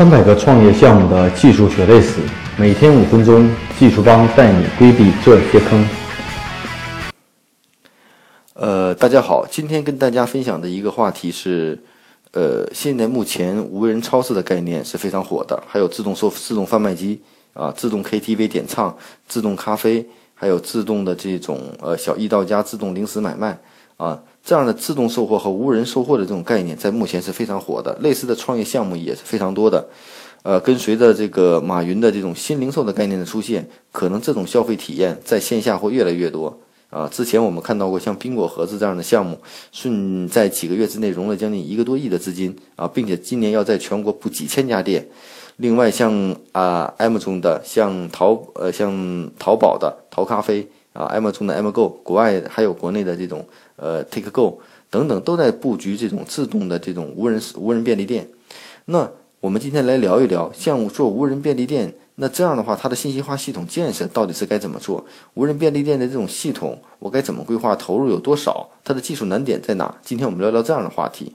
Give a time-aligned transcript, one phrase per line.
[0.00, 2.22] 三百个创业项目的技术血泪史，
[2.56, 3.46] 每天五分钟，
[3.78, 5.86] 技术帮带你规避这些坑。
[8.54, 11.78] 呃，大家好，今天跟大家分享的一个话题是，
[12.32, 17.20] 呃，现在目前无人超市的概念是非常火的，还有自动售、自动贩卖机
[17.52, 18.96] 啊，自动 KTV 点唱、
[19.28, 23.58] 自动咖啡，还有自动的这种呃小易到家、自动零食买卖
[23.98, 24.18] 啊。
[24.44, 27.96] 这样的自动售货和无人售货的这种概念，在目前是非常火的。
[28.00, 29.88] 类似的创业项目也是非常多的。
[30.42, 36.58] 呃，跟随着这个马云的这种新零售的概念的出现，可能这种消费体验在线下会越来越多。
[36.88, 39.38] 啊，之前我们看到过像冰果盒子这样的项目，
[39.70, 45.06] 顺在几个月之内融了将近一个多亿的资金啊，并且今年要在全国布几千家店。
[45.58, 53.46] 另外，像啊 M 中的，像淘呃像淘宝的淘咖啡啊，M 中的 M Go，国外还有国内的这种。
[53.82, 58.28] 呃，Take Go 等等都在布局这种自动的这种无人无人便利店。
[58.84, 65.02] 那我们今天来聊一聊，像做无人便利店，那这样的话，它的信息化系统建设到底是该怎么做？
[65.32, 67.74] 无人便利店的这种系统，我该怎么规划？
[67.74, 68.68] 投入有多少？
[68.84, 69.96] 它的技术难点在哪？
[70.02, 71.34] 今天我们聊聊这样的话题。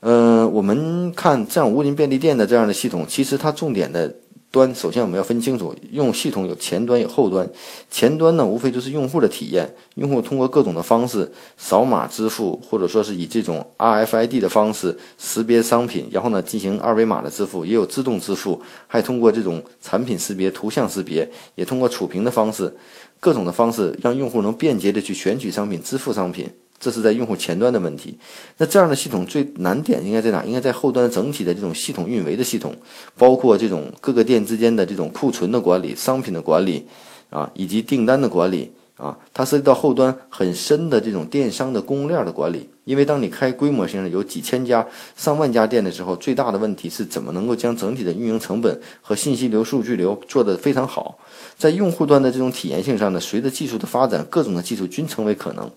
[0.00, 4.14] 嗯，我们看这样无人便利店的这样的系统，其实它重点的。
[4.50, 7.48] 端首先我们要分清楚，用系统有前端有后端，
[7.88, 22.76] 前端呢无非就是用户的体验，用户通过各种的方式扫码支付，或者说是以这种 RFID 的方式识别商品，然后呢进行二维码的支付，也有自动支付，还通过这种产品识别、图像识别，也通过触屏的方式，
[23.20, 26.50] 各种的方式让用户能便捷的去选取商品、支付商品。
[26.80, 28.18] 这是在用户前端的问题，
[28.56, 30.42] 那这样的系统最难点应该在哪？
[30.46, 32.74] 应该在后端整体的这种系统运维的系统，
[33.18, 36.86] 包括这种各个店之间的这种库存的管理、商品的管理，
[37.28, 42.68] 啊，以及订单的管理，啊，它涉及到后端很深的这种电商的供应链的管理。
[42.84, 44.84] 因为当你开规模性的有几千家、
[45.16, 51.16] 上万家店的时候，最大的问题是怎么能够将整体的运营成本和信息流、数据流做得非常好。
[51.56, 55.70] 在用户端的这种体验性上呢，随着技术的发展，各种的技术均成为可能。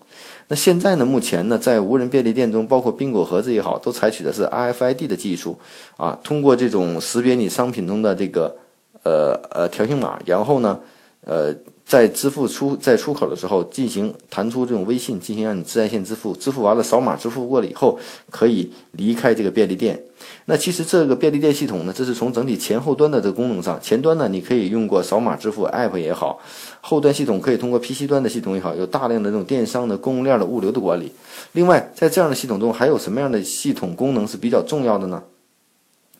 [0.48, 1.04] 那现在呢？
[1.06, 5.56] 目前呢，在无人便利店中，包括冰果盒子也好，都采取的是 RFID 的技术
[5.96, 8.56] 啊，通过这种识别你商品中的这个
[9.04, 10.80] 呃呃条形码，然后呢，
[11.26, 11.54] 呃，
[11.86, 17.98] 在支付出在出口的时候进行弹出这种微信，进行让你自在线支付，支付完了扫码支付过了以后，
[18.30, 19.98] 可以离开这个便利店。
[20.46, 26.38] 那其实这个便利店系统呢，这是从整体前后端的这个功能上，前端呢你可以用过扫码支付 App 也好，
[26.80, 31.10] 后端系统可以通过 PC 端的系统也好，有大量的这种电商的供应链的物流的管理。
[31.52, 35.22] 另外，在这样的系统中，还有什么样的系统功能是比较重要的呢？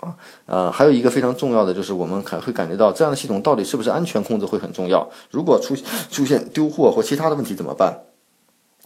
[0.04, 0.16] 啊，
[0.47, 5.09] 呃，还有一个非常重要的就是我们还会感觉到这样的系统到底是不是安全控制会很重要。
[5.31, 5.75] 如果出
[6.10, 8.00] 出现丢货或其他的问题怎么办？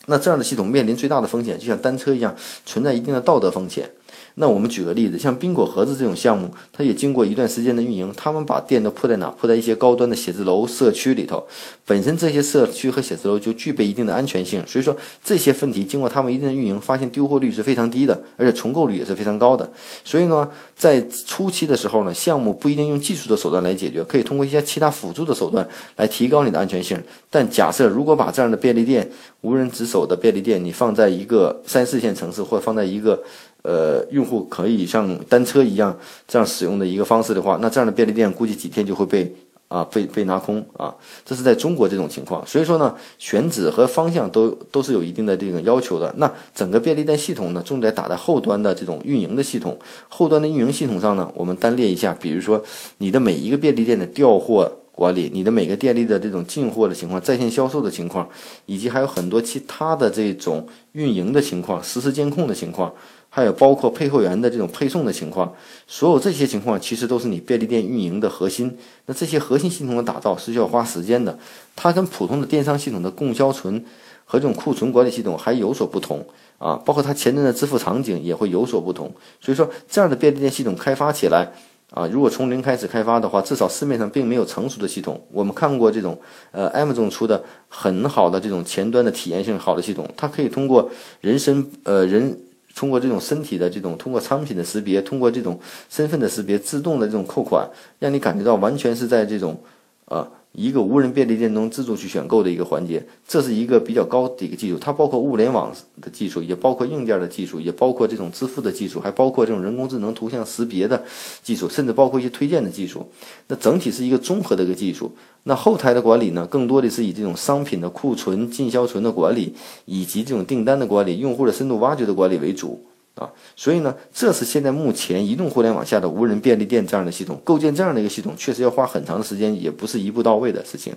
[0.06, 2.34] 那这样的系统面临最大的风险，就像单车一样，
[2.64, 3.90] 存在一定的道德风险。
[4.34, 9.28] 那我们举个例子，像冰果盒子这种项目，它也经过一段时间的运营，他们把店都铺在哪？
[9.30, 11.44] 铺在一些高端的写字楼社区里头。
[11.84, 19.68] 本身这些社区和写字楼就具备一定的安全性，所以说这些问题经过他们一定的运营，发现丢货率是非常低的，而且重购率也是非常高的。
[20.04, 25.66] 所以呢，在初期的时候呢，项目不一定用技术的手段来解决，可以通过一些其他辅助的手段
[25.96, 27.02] 来提高你的安全性。
[27.28, 29.10] 但假设如果把这样的便利店、
[29.40, 33.20] 无人值守的便利店，你放在一个三四线城市，或者放在一个。
[33.68, 35.94] 呃，用户可以像单车一样
[36.26, 39.30] 这样使用的一个方式的话，那这样的便利店估计几天就会被
[39.68, 40.94] 啊被被拿空啊。
[41.22, 46.10] 这是在中国这种情况，所以说呢，选址和方向都都是有一定的这种要求的。
[46.16, 52.64] 那整个便利店系统呢，重点打在后端的这种运营的系统，后端的运营系统上呢，我们单列一下，比如说
[52.96, 58.28] 你的每一个便利店的调货管理，你的每个店里的这种进货的情况、在线销售的情况，
[58.66, 62.92] 以及还有很多其他的这种运营的情况、实时监控的情况。
[63.30, 65.54] 还有包括配货员的这种配送的情况，
[65.86, 68.76] 所有这些情况其实都是你便利店运营的核心。
[69.04, 71.38] 那这些核心系统的打造是需要花时间的，
[71.76, 73.84] 它跟普通的电商系统的供销存
[74.24, 76.26] 和这种库存管理系统还有所不同
[76.56, 79.12] 啊，包括它前端的支付场景也会有所不同。
[79.42, 81.52] 所以说，这样的便利店系统开发起来
[81.90, 85.20] 啊，如果从零开始开发的话，至少市面上并没有成熟的系统。
[85.32, 86.18] 我们看过这种
[86.50, 90.90] 呃 Amazon 出的很好的这种前端的体验性好的系统，它可以通过
[91.20, 92.38] 人身呃人。
[92.76, 95.58] 通过这种身体的这种，通过商品的识别，通过这种
[95.88, 97.68] 身份的识别，自动的这种扣款，
[97.98, 99.60] 让你感觉到完全是在这种，
[100.04, 100.24] 呃。
[100.58, 111.00] 一个无人便利店中自助去选购的一个环节，这是一个比较高的一个技术，它包括物联网的技术，也包括硬件的技术，也包括这种支付的技术，还包括这种人工智能图像识别的
[111.44, 113.06] 技术，甚至包括一些推荐的技术。
[113.46, 115.12] 那整体是一个综合的一个技术。
[115.44, 122.84] 那后台的管理呢，更多的是以这种商品的库存、进销存的管理，以及这种订单的管理、用户的深度挖掘的管理为主。
[123.18, 130.94] 啊，所以呢，这是现在目前移动互联网下的无人便利店这样的系统，构建这样的一个系统，确实要花很长的时间，也不是一步到位的事情。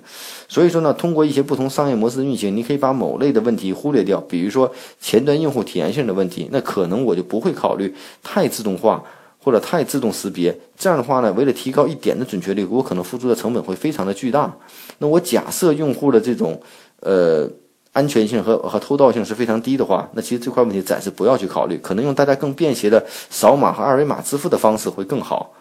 [0.47, 7.91] 所以说呢，通过一些不同商业模式的运行，你可以把某类的问题忽略掉，比如说前端用户体验性的问题，那可能我就不会考虑
[8.21, 9.03] 太自动化
[9.43, 10.55] 或者太自动识别。
[10.77, 14.55] 这样的话呢，为了提高一点的准确率，我可能付出的成本会非常的巨大。
[14.99, 16.61] 那我假设用户的这种
[16.99, 17.49] 呃。
[17.93, 25.53] 安全性和和偷盗性是非常低的话，那其实这块问题暂时不要去考虑，可能用大家更便携的扫码和二维码支付的方式会更好。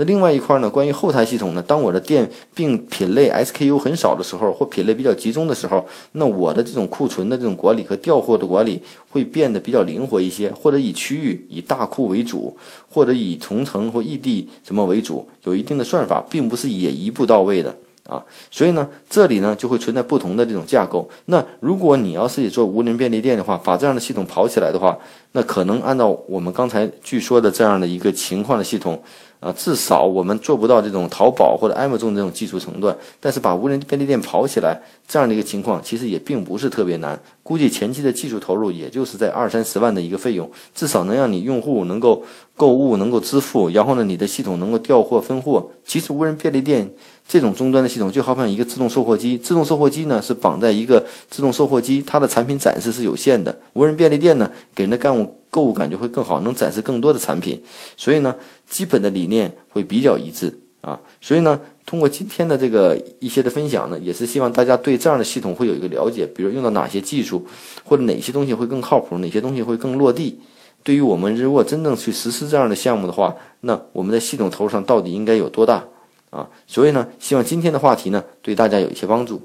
[0.00, 8.80] 那另外一块呢，关于后台系统呢，当我的店并品类 SKU 很少的时候，或品类比较集中的时候，那我的这种库存的这种管理和调货的管理
[9.10, 12.56] 会变得比较灵活一些，或者以区域以大库为主，
[12.88, 17.74] 或者以同城或异地什么为主，有一定的算法，并不是也一步到位的。
[18.08, 21.06] 啊，所以呢，这里呢就会存在不同的这种架构。
[21.26, 24.96] 那如果你要是也做无人便利店的话，把这样的系统跑起来的话，
[25.32, 28.98] 那可能按照我们刚才据说的这样的一个情况的系统，
[29.40, 32.96] 啊，至少我们做不到这种淘宝或者 Amazon 这种技术层段。
[33.20, 37.20] 但是把无人便利店跑起来这样的一个情况，其实也并不是特别难。
[37.48, 42.22] 估计前期的技术投入也就是在二三十万的一个费用，至少能让你用户能够
[42.54, 45.70] 购物、能够支付，然后呢，你的系统能够调货分货。
[45.82, 46.92] 其实无人便利店。
[47.26, 53.58] 这种终端的系统就好像一个自动售货机，自动售货机呢是绑在一个自动售货机，它的产品展示是有限的。
[53.72, 57.62] 无人便利店呢，给人的干物购物感觉会更好，能展示更多的产品，
[57.96, 58.34] 所以呢，
[58.68, 60.98] 基本的理念会比较一致啊。
[61.20, 67.46] 所以呢，通过今天的这个一些的分享呢，也是希望大家对这样的系统会有一个了解，比如用到哪些技术，
[67.84, 70.40] 或者哪些东西会更靠谱，哪些东西会更落地。
[70.82, 75.84] 对于我们如果真正去实施这样的项目的话，那我们在系统投入上到底应该有多大？
[76.30, 79.40] 啊，所以呢，希望今天的话题呢对大家有一些帮助。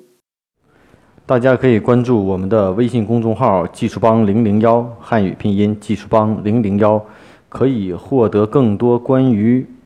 [1.26, 7.02] 大家可以关注我们的微信公众号“技术帮零零幺”汉语拼音“技术帮零零幺”，
[7.48, 9.66] 可以获得更多关于